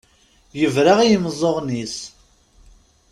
[0.59, 1.97] Yebra i yimeẓẓuɣen-is.